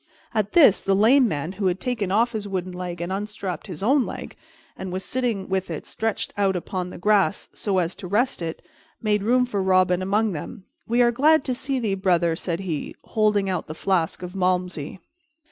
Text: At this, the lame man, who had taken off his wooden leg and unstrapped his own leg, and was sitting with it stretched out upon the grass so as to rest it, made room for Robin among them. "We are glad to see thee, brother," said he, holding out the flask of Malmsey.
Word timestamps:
At 0.33 0.53
this, 0.53 0.81
the 0.81 0.95
lame 0.95 1.27
man, 1.27 1.51
who 1.51 1.67
had 1.67 1.79
taken 1.79 2.11
off 2.11 2.31
his 2.31 2.47
wooden 2.47 2.71
leg 2.71 3.01
and 3.01 3.13
unstrapped 3.13 3.67
his 3.67 3.83
own 3.83 4.03
leg, 4.03 4.35
and 4.75 4.91
was 4.91 5.05
sitting 5.05 5.47
with 5.47 5.69
it 5.69 5.85
stretched 5.85 6.33
out 6.35 6.55
upon 6.55 6.89
the 6.89 6.97
grass 6.97 7.49
so 7.53 7.77
as 7.77 7.93
to 7.97 8.07
rest 8.07 8.41
it, 8.41 8.63
made 8.99 9.21
room 9.21 9.45
for 9.45 9.61
Robin 9.61 10.01
among 10.01 10.31
them. 10.31 10.65
"We 10.87 11.03
are 11.03 11.11
glad 11.11 11.43
to 11.45 11.53
see 11.53 11.77
thee, 11.77 11.93
brother," 11.93 12.35
said 12.35 12.61
he, 12.61 12.95
holding 13.03 13.47
out 13.47 13.67
the 13.67 13.75
flask 13.75 14.23
of 14.23 14.35
Malmsey. 14.35 14.97